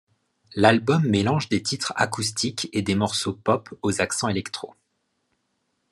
L'album 0.55 1.03
mélange 1.05 1.47
des 1.47 1.61
titres 1.61 1.93
acoustiques 1.95 2.69
et 2.73 2.81
des 2.81 2.95
morceaux 2.95 3.33
pop 3.33 3.69
aux 3.83 4.01
accents 4.01 4.29
electro'. 4.29 4.73